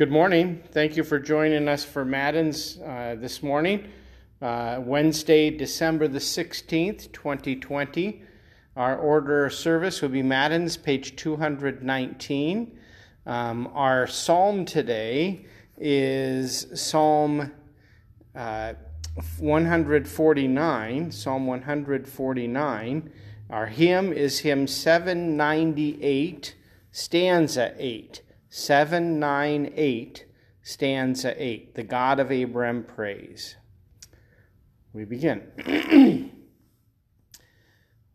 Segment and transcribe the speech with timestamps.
[0.00, 0.62] Good morning.
[0.72, 3.90] Thank you for joining us for Matins uh, this morning,
[4.40, 8.22] uh, Wednesday, December the 16th, 2020.
[8.76, 12.78] Our order of service will be Matins, page 219.
[13.26, 15.44] Um, our psalm today
[15.76, 17.52] is Psalm
[18.34, 18.72] uh,
[19.38, 21.10] 149.
[21.12, 23.12] Psalm 149.
[23.50, 26.54] Our hymn is hymn 798,
[26.90, 28.22] stanza 8.
[28.50, 30.26] 798,
[30.60, 31.74] stanza 8.
[31.76, 33.54] The God of Abraham praise.
[34.92, 35.42] We begin.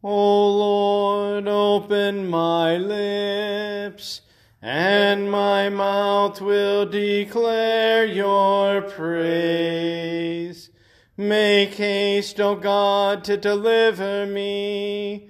[0.03, 4.21] o Lord, open my lips,
[4.61, 10.69] and my mouth will declare your praise.
[11.15, 15.29] Make haste, O God, to deliver me.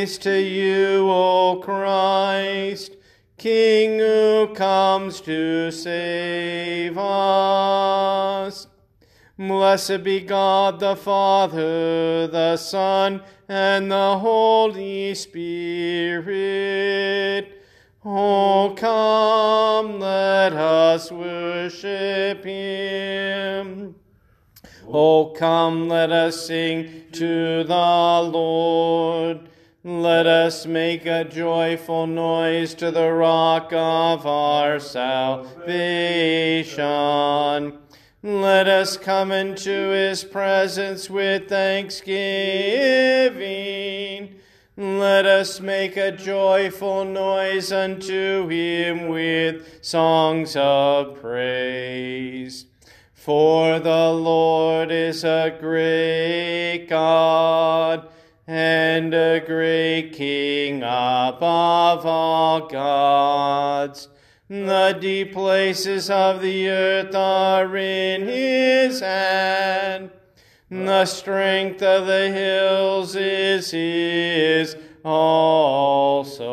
[0.00, 2.96] Praise to you, O Christ,
[3.36, 8.66] King who comes to save us.
[9.38, 16.32] Blessed be God the Father, the Son, and the Holy Spirit.
[18.02, 23.96] Oh, come, let us worship him.
[24.88, 29.49] Oh, come, let us sing to the Lord.
[29.82, 35.48] Let us make a joyful noise to the rock of our salvation.
[38.22, 44.34] Let us come into his presence with thanksgiving.
[44.76, 52.66] Let us make a joyful noise unto him with songs of praise.
[53.14, 58.10] For the Lord is a great God
[58.50, 64.08] and a great King above all gods.
[64.48, 70.10] The deep places of the earth are in his hand.
[70.68, 74.74] The strength of the hills is his
[75.04, 76.50] also.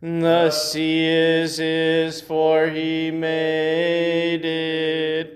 [0.00, 5.31] The sea is his, for he made it,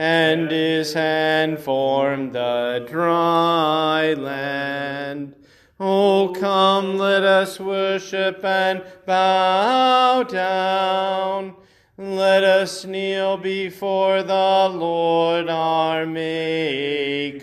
[0.00, 5.34] and his hand formed the dry land.
[5.78, 11.54] Oh, come, let us worship and bow down.
[11.98, 17.42] Let us kneel before the Lord our Maker.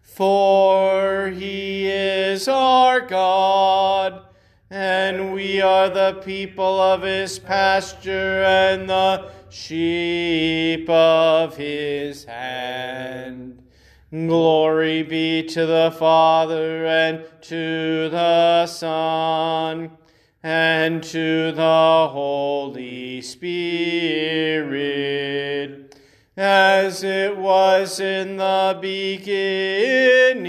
[0.00, 4.22] For he is our God
[4.70, 13.62] and we are the people of his pasture and the sheep of his hand.
[14.10, 19.92] Glory be to the Father and to the Son
[20.42, 24.74] and to the Holy Spirit,
[26.36, 30.44] as it was in the beginning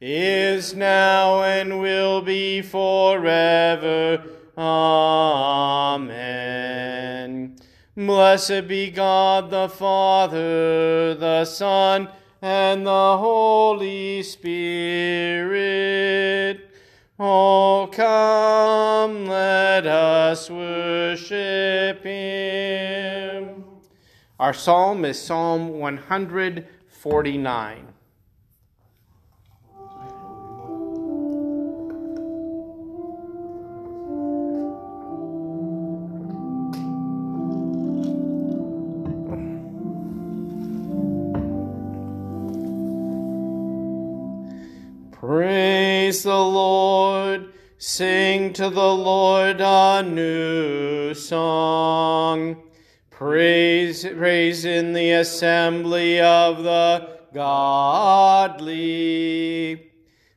[0.00, 4.24] is now and will be forever.
[4.56, 5.67] Amen.
[7.98, 12.08] Blessed be God the Father, the Son,
[12.40, 15.50] and the Holy Spirit.
[17.18, 23.64] Oh, come, let us worship Him.
[24.38, 27.88] Our psalm is Psalm 149.
[46.18, 47.52] Praise the Lord.
[47.78, 52.60] Sing to the Lord a new song.
[53.08, 58.32] Praise, praise in the assembly of the godly.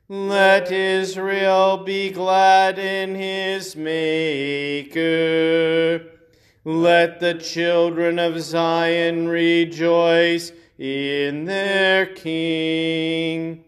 [0.08, 5.00] Let Israel be glad in his Maker.
[6.64, 13.66] Let the children of Zion rejoice in their King.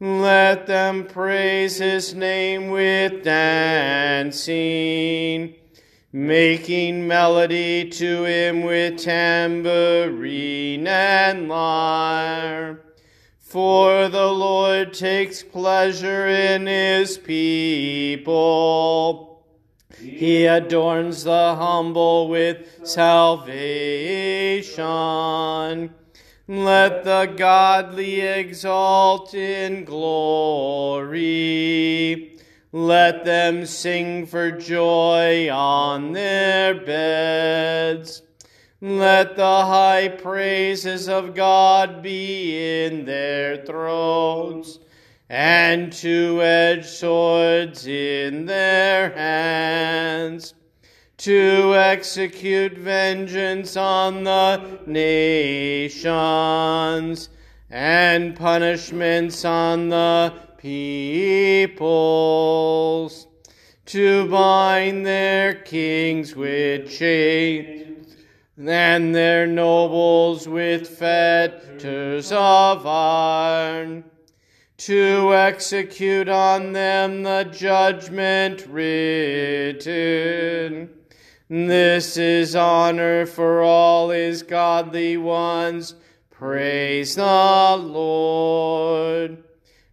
[0.00, 4.58] Let them praise his name with dancing.
[6.12, 12.80] making melody to him with tambourine and lyre.
[13.38, 18.24] For the Lord takes pleasure in his people.
[20.00, 24.78] He adorns the humble with salvation.
[26.50, 31.18] Let the godly exalt in glory.
[32.72, 38.22] Let them sing for joy on their beds.
[38.80, 44.78] Let the high praises of God be in their throats,
[45.28, 50.54] and two edged swords in their hands,
[51.18, 55.98] to execute vengeance on the nations,
[57.70, 61.98] and punishments on the peoples
[63.84, 68.16] to bind their kings with chains
[68.56, 74.04] and their nobles with fetters of iron
[74.76, 79.78] to execute on them the judgment written.
[81.50, 85.94] This is honor for all his godly ones.
[86.30, 89.42] Praise the Lord.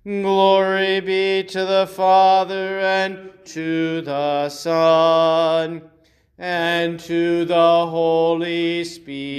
[0.04, 5.90] Glory be to the Father and to the Son
[6.38, 9.32] and to the Holy Spirit,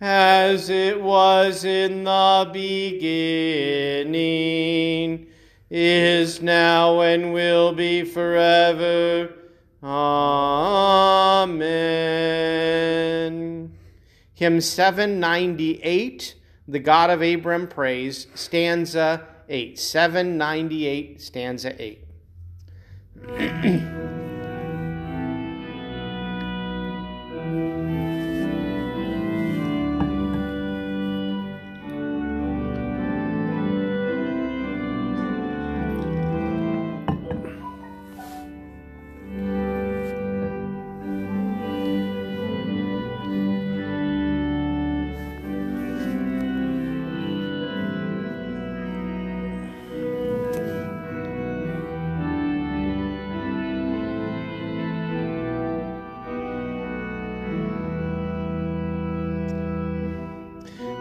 [0.00, 4.12] as it was in the beginning,
[5.74, 9.32] is now, and will be forever.
[9.82, 10.52] Amen.
[14.34, 16.36] Hymn 798
[16.68, 21.98] the God of Abram praise, stanza 8, 798, stanza 8.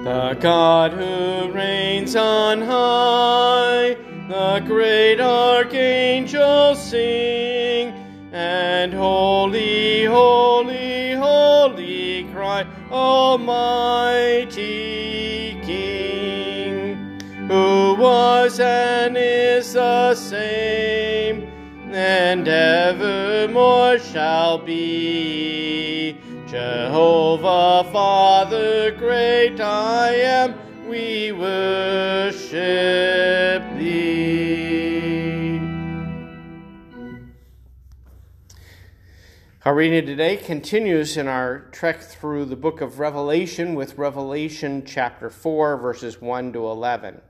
[0.03, 3.95] The God who reigns on high,
[4.27, 7.93] the great archangels sing,
[8.31, 14.49] and holy, holy, holy cry, Almighty
[15.61, 21.43] King, who was and is the same,
[21.93, 26.10] and evermore shall be.
[26.51, 30.53] Jehovah, Father, great I am,
[30.85, 32.51] we worship
[33.77, 35.59] thee.
[39.63, 45.29] Our reading today continues in our trek through the book of Revelation with Revelation chapter
[45.29, 47.21] 4, verses 1 to 11.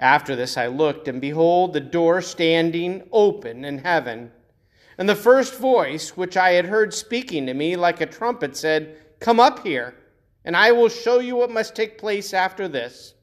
[0.00, 4.32] After this I looked, and behold, the door standing open in heaven.
[4.98, 8.96] And the first voice which I had heard speaking to me like a trumpet said,
[9.20, 9.94] Come up here,
[10.44, 13.14] and I will show you what must take place after this.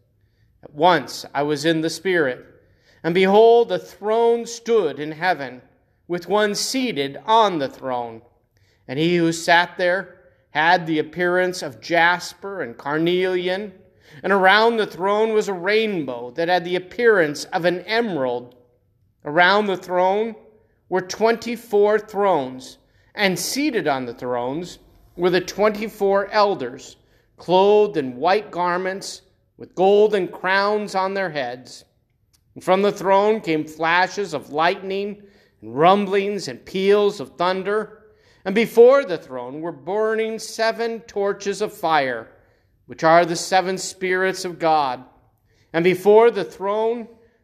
[0.61, 2.45] At once I was in the Spirit,
[3.03, 5.61] and behold, a throne stood in heaven,
[6.07, 8.21] with one seated on the throne.
[8.87, 10.19] And he who sat there
[10.51, 13.73] had the appearance of jasper and carnelian,
[14.21, 18.55] and around the throne was a rainbow that had the appearance of an emerald.
[19.25, 20.35] Around the throne,
[20.93, 22.77] were 24 thrones,
[23.15, 24.77] and seated on the thrones
[25.15, 26.97] were the 24 elders,
[27.35, 29.23] clothed in white garments,
[29.57, 31.83] with golden crowns on their heads.
[32.53, 35.23] And from the throne came flashes of lightning,
[35.63, 38.03] and rumblings and peals of thunder.
[38.45, 42.27] And before the throne were burning seven torches of fire,
[42.85, 45.03] which are the seven spirits of God.
[45.73, 47.07] And before the throne,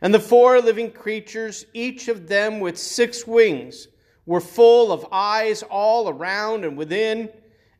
[0.00, 3.88] And the four living creatures, each of them with six wings,
[4.26, 7.30] were full of eyes all around and within,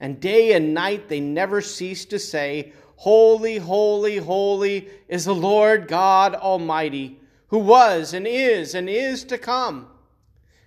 [0.01, 5.87] and day and night they never ceased to say, Holy, holy, holy is the Lord
[5.87, 9.89] God Almighty, who was and is and is to come.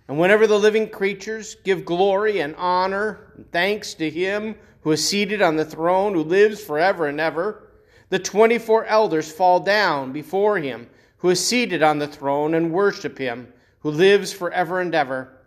[0.08, 5.08] And whenever the living creatures give glory and honor and thanks to him who is
[5.08, 7.72] seated on the throne, who lives forever and ever,
[8.10, 10.88] the 24 elders fall down before him
[11.22, 15.38] who is seated on the throne and worship him who lives forever and ever.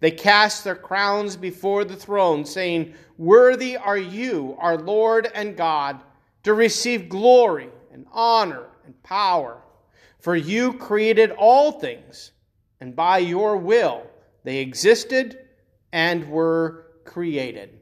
[0.00, 6.00] They cast their crowns before the throne, saying, Worthy are you, our Lord and God
[6.42, 9.62] to receive glory and honor and power.
[10.20, 12.32] For you created all things,
[12.80, 14.06] and by your will
[14.44, 15.38] they existed
[15.92, 17.78] and were created.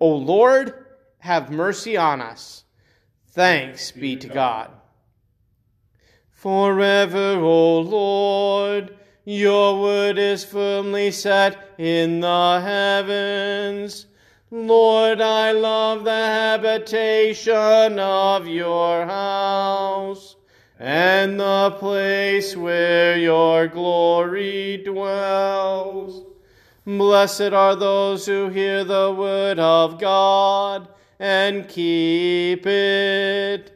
[0.00, 0.86] O Lord,
[1.18, 2.64] have mercy on us.
[3.28, 4.70] Thanks be to God.
[6.36, 14.04] Forever, O Lord, your word is firmly set in the heavens.
[14.50, 20.36] Lord, I love the habitation of your house
[20.78, 26.22] and the place where your glory dwells.
[26.84, 30.86] Blessed are those who hear the word of God
[31.18, 33.75] and keep it.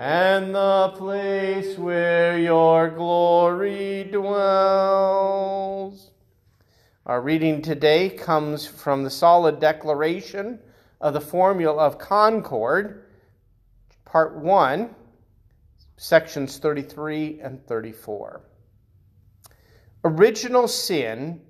[0.00, 5.60] and the place where your glory dwells.
[7.04, 10.58] Our reading today comes from the solid declaration
[11.02, 13.04] of the Formula of Concord,
[14.06, 14.94] Part 1,
[15.98, 18.40] sections 33 and 34.
[20.02, 21.42] Original sin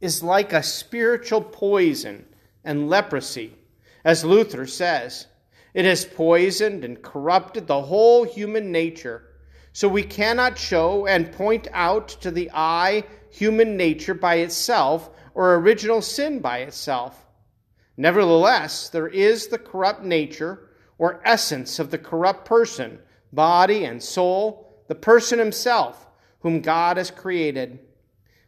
[0.00, 2.24] is like a spiritual poison
[2.64, 3.54] and leprosy,
[4.02, 5.26] as Luther says.
[5.74, 9.24] It has poisoned and corrupted the whole human nature,
[9.72, 15.54] so we cannot show and point out to the eye human nature by itself or
[15.54, 17.26] original sin by itself.
[17.96, 22.98] Nevertheless, there is the corrupt nature or essence of the corrupt person,
[23.32, 26.06] body and soul, the person himself,
[26.40, 27.78] whom God has created.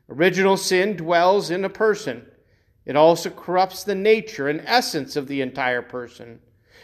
[0.09, 2.27] Original sin dwells in a person.
[2.85, 6.41] It also corrupts the nature and essence of the entire person.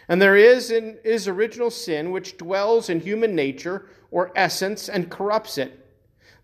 [0.09, 5.11] And there is, in, is original sin which dwells in human nature or essence and
[5.11, 5.85] corrupts it.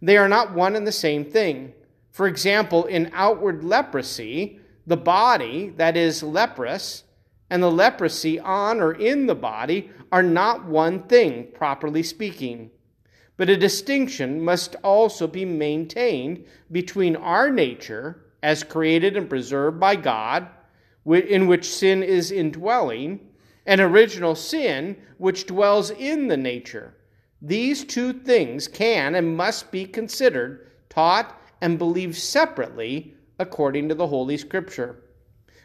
[0.01, 1.73] They are not one and the same thing.
[2.11, 7.05] For example, in outward leprosy, the body that is leprous
[7.51, 12.71] and the leprosy on or in the body are not one thing, properly speaking.
[13.37, 19.97] But a distinction must also be maintained between our nature, as created and preserved by
[19.97, 20.49] God,
[21.07, 23.21] in which sin is indwelling,
[23.67, 26.95] and original sin, which dwells in the nature.
[27.41, 34.07] These two things can and must be considered, taught, and believed separately according to the
[34.07, 34.97] Holy Scripture.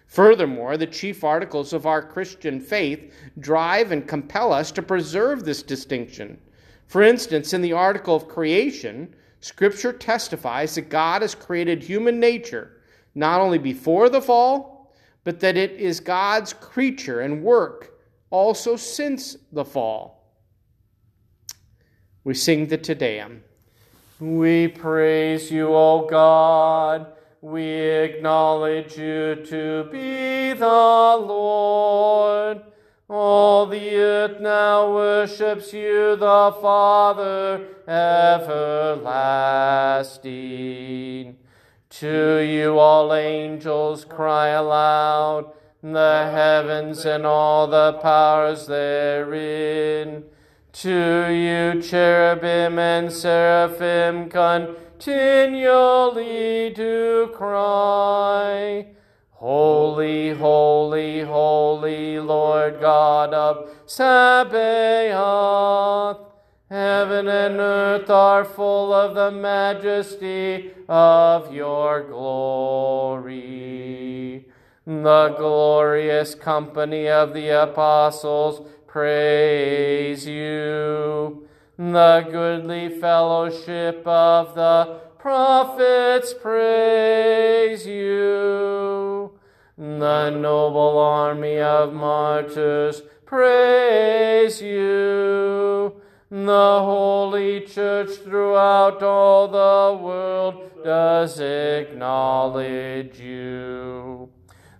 [0.08, 5.62] Furthermore, the chief articles of our Christian faith drive and compel us to preserve this
[5.62, 6.39] distinction.
[6.88, 12.77] For instance, in the article of creation, Scripture testifies that God has created human nature
[13.18, 14.77] not only before the fall,
[15.24, 20.18] but that it is God's creature and work also since the fall.
[22.24, 23.44] We sing the Te Deum.
[24.20, 27.14] We praise you, O God.
[27.42, 32.64] We acknowledge you to be the Lord.
[33.10, 38.58] All the earth now worships you, the Father everlasting.
[42.00, 45.51] To you all angels cry aloud,
[45.82, 50.24] the heavens and all the powers therein
[50.74, 54.70] to you, cherubim and seraphim, continually
[56.70, 58.89] do cry.
[59.32, 65.08] Holy, holy, holy, Lord God of Sabaoth.
[66.70, 73.38] Heaven and earth are full of the majesty of your glory.
[74.86, 81.48] The glorious company of the apostles praise you.
[81.78, 89.32] The goodly fellowship of the prophets praise you.
[89.78, 95.57] The noble army of martyrs praise you.
[96.30, 104.30] The holy church throughout all the world does acknowledge you.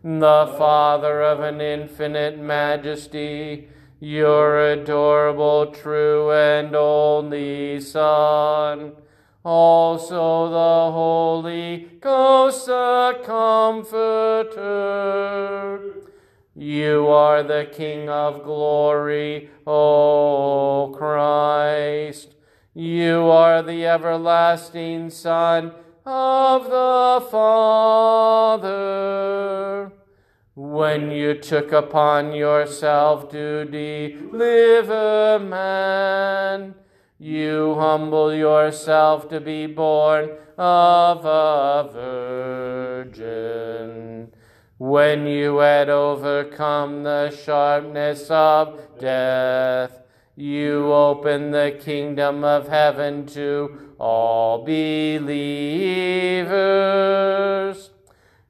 [0.04, 3.70] The Father of an infinite majesty,
[4.02, 8.92] your adorable, true, and only Son,
[9.46, 14.58] also the Holy Ghost, the Comforter.
[16.60, 22.34] You are the King of glory, O Christ.
[22.74, 25.72] You are the everlasting Son
[26.04, 28.72] of the Father.
[30.56, 36.74] When you took upon yourself to deliver man,
[37.20, 41.88] you humble yourself to be born of a
[43.14, 44.32] virgin.
[44.80, 50.02] When you had overcome the sharpness of death,
[50.36, 55.50] you opened the kingdom of heaven to all believers.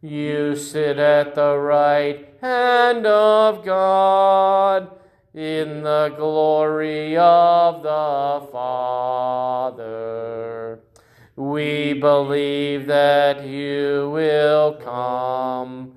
[0.01, 4.91] You sit at the right hand of God
[5.34, 9.77] in the glory of the Father.
[11.38, 15.97] We believe that you will come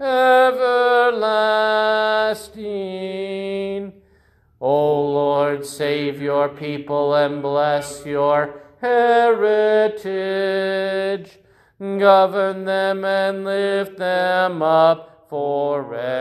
[0.00, 1.46] everlasting.
[4.60, 10.06] O Lord, save your people and bless your heritage.
[11.78, 16.16] Govern them and lift them up forever.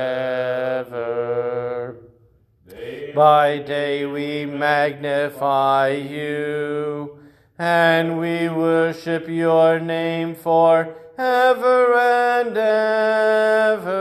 [3.15, 7.19] By day we magnify you,
[7.57, 10.35] and we worship your name
[11.15, 13.95] forever and ever.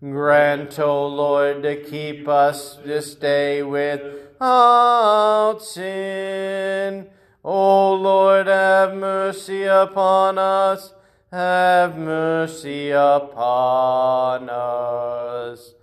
[0.00, 7.08] Grant, O Lord, to keep us this day without sin.
[7.44, 10.94] O Lord, have mercy upon us.
[11.30, 15.74] Have mercy upon us.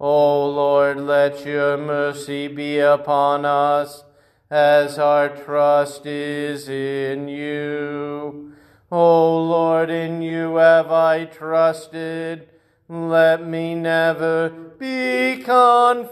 [0.00, 4.04] O Lord, let your mercy be upon us,
[4.50, 8.55] as our trust is in you.
[8.90, 12.48] O Lord, in you have I trusted.
[12.88, 16.06] Let me never be confounded.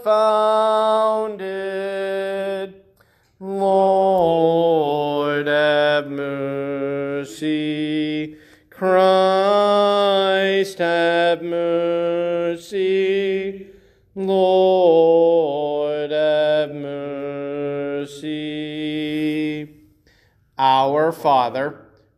[3.39, 4.27] Lord,
[5.47, 7.55] have mercy.
[8.69, 9.19] Christ,
[10.79, 12.85] have mercy.
[14.15, 18.35] Lord, have mercy.
[20.57, 21.84] Our Father,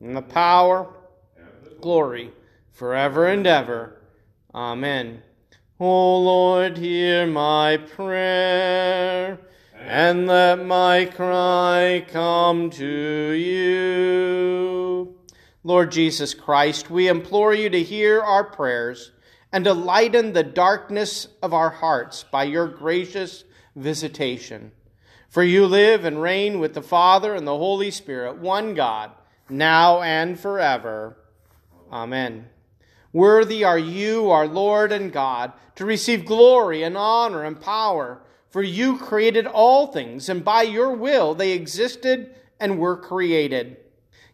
[0.00, 0.88] and the power,
[1.80, 2.32] glory,
[2.72, 4.00] forever and ever.
[4.54, 5.22] Amen.
[5.80, 9.38] O Lord, hear my prayer,
[9.74, 15.14] and let my cry come to you.
[15.62, 19.12] Lord Jesus Christ, we implore you to hear our prayers
[19.52, 23.44] and to lighten the darkness of our hearts by your gracious
[23.76, 24.72] visitation.
[25.28, 29.10] For you live and reign with the Father and the Holy Spirit, one God,
[29.48, 31.16] now and forever.
[31.90, 32.46] Amen.
[33.12, 38.62] Worthy are you, our Lord and God, to receive glory and honor and power, for
[38.62, 43.76] you created all things, and by your will they existed and were created.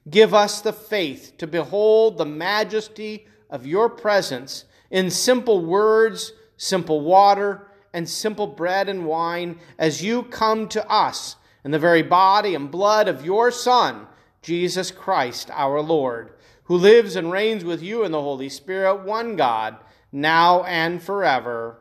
[0.09, 7.01] Give us the faith to behold the majesty of your presence in simple words, simple
[7.01, 12.55] water, and simple bread and wine as you come to us in the very body
[12.55, 14.07] and blood of your Son,
[14.45, 19.37] Jesus Christ our Lord, who lives and reigns with you in the Holy Spirit, one
[19.37, 19.79] God,
[20.13, 21.81] now and forever.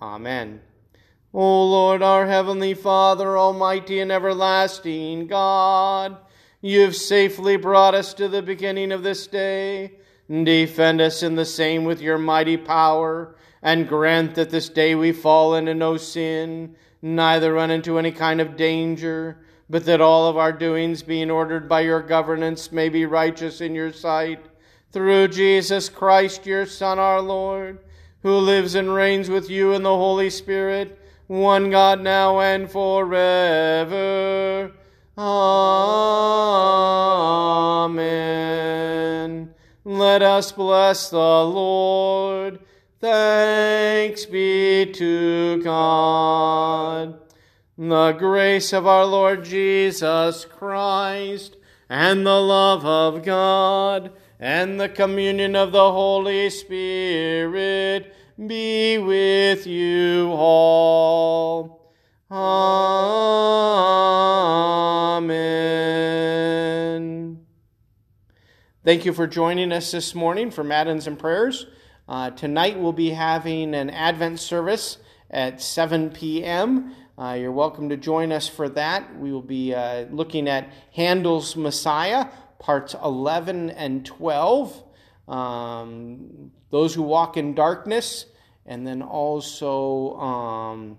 [0.00, 0.62] Amen.
[1.34, 6.16] O Lord, our heavenly Father, almighty and everlasting God,
[6.62, 9.92] you've safely brought us to the beginning of this day.
[10.30, 15.12] Defend us in the same with your mighty power, and grant that this day we
[15.12, 20.36] fall into no sin, neither run into any kind of danger, but that all of
[20.36, 24.44] our doings, being ordered by your governance, may be righteous in your sight.
[24.92, 27.80] Through Jesus Christ, your Son, our Lord,
[28.22, 34.70] who lives and reigns with you in the Holy Spirit, one God now and forever.
[35.16, 35.24] Amen.
[39.84, 42.60] Let us bless the Lord.
[43.00, 47.23] Thanks be to God.
[47.76, 51.56] The grace of our Lord Jesus Christ,
[51.88, 58.14] and the love of God, and the communion of the Holy Spirit
[58.46, 61.90] be with you all.
[62.30, 62.74] Amen.
[68.84, 71.66] Thank you for joining us this morning for Matins and Prayers.
[72.08, 76.94] Uh, tonight we'll be having an Advent service at 7 p.m.
[77.16, 79.16] Uh, you're welcome to join us for that.
[79.20, 82.26] We will be uh, looking at Handel's Messiah,
[82.58, 84.82] parts 11 and 12.
[85.28, 88.26] Um, those who walk in darkness,
[88.66, 90.98] and then also um,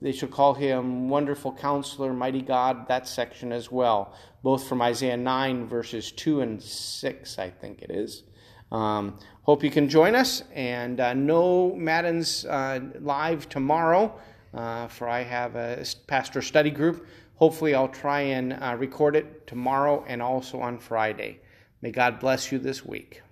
[0.00, 5.16] they should call him Wonderful Counselor, Mighty God, that section as well, both from Isaiah
[5.16, 8.22] 9, verses 2 and 6, I think it is.
[8.70, 14.16] Um, hope you can join us, and uh, no Matins uh, live tomorrow,
[14.54, 17.06] uh, for I have a pastor study group.
[17.36, 21.40] Hopefully, I'll try and uh, record it tomorrow and also on Friday.
[21.80, 23.22] May God bless you this week.